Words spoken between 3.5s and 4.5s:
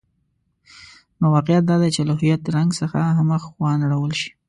وانه ړول شي.